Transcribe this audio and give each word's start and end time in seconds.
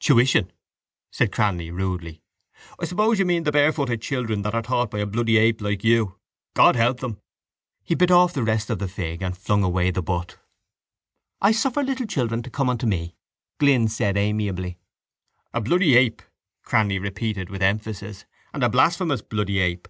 —Tuition! 0.00 0.50
said 1.12 1.30
Cranly 1.30 1.70
rudely. 1.70 2.20
I 2.76 2.86
suppose 2.86 3.20
you 3.20 3.24
mean 3.24 3.44
the 3.44 3.52
barefooted 3.52 4.02
children 4.02 4.42
that 4.42 4.52
are 4.52 4.60
taught 4.62 4.90
by 4.90 4.98
a 4.98 5.06
bloody 5.06 5.36
ape 5.36 5.60
like 5.60 5.84
you. 5.84 6.18
God 6.54 6.74
help 6.74 6.98
them! 6.98 7.20
He 7.84 7.94
bit 7.94 8.10
off 8.10 8.32
the 8.32 8.42
rest 8.42 8.68
of 8.68 8.80
the 8.80 8.88
fig 8.88 9.22
and 9.22 9.38
flung 9.38 9.62
away 9.62 9.92
the 9.92 10.02
butt. 10.02 10.38
—I 11.40 11.52
suffer 11.52 11.84
little 11.84 12.06
children 12.08 12.42
to 12.42 12.50
come 12.50 12.68
unto 12.68 12.84
me, 12.84 13.14
Glynn 13.60 13.86
said 13.86 14.16
amiably. 14.16 14.80
—A 15.54 15.60
bloody 15.60 15.96
ape, 15.96 16.20
Cranly 16.64 16.98
repeated 17.00 17.48
with 17.48 17.62
emphasis, 17.62 18.24
and 18.52 18.64
a 18.64 18.68
blasphemous 18.68 19.22
bloody 19.22 19.60
ape! 19.60 19.86